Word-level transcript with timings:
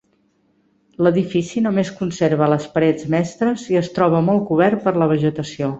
L'edifici 1.07 1.63
només 1.65 1.93
conserva 1.99 2.49
les 2.55 2.67
parets 2.79 3.07
mestres 3.17 3.69
i 3.75 3.81
es 3.83 3.95
troba 3.99 4.27
molt 4.31 4.47
cobert 4.53 4.87
per 4.89 4.99
la 5.03 5.15
vegetació. 5.17 5.69